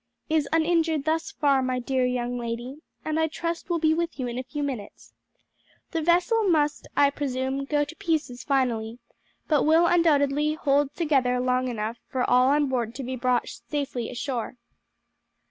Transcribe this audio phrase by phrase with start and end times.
[0.29, 4.25] "Is uninjured thus far, my dear young lady, and I trust will be with you
[4.27, 5.13] in a few minutes.
[5.91, 8.97] The vessel must, I presume, go to pieces finally,
[9.47, 14.07] but will undoubtedly hold together long enough for all on board to be brought safely
[14.07, 14.55] to shore."